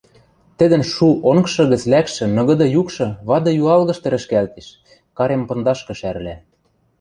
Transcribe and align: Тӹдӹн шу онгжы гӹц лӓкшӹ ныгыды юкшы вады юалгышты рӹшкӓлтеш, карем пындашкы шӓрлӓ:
Тӹдӹн 0.57 0.81
шу 0.93 1.07
онгжы 1.29 1.63
гӹц 1.71 1.81
лӓкшӹ 1.91 2.25
ныгыды 2.35 2.67
юкшы 2.81 3.07
вады 3.29 3.51
юалгышты 3.63 4.07
рӹшкӓлтеш, 4.13 4.67
карем 5.17 5.41
пындашкы 5.47 5.93
шӓрлӓ: 5.99 6.35